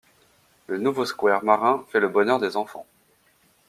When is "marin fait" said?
1.43-1.99